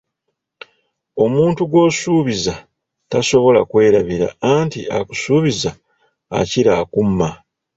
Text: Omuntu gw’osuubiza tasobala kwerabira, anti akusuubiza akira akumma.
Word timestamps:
Omuntu 1.23 1.61
gw’osuubiza 1.71 2.53
tasobala 3.09 3.61
kwerabira, 3.69 4.27
anti 4.55 4.79
akusuubiza 4.97 5.69
akira 6.39 6.71
akumma. 6.81 7.27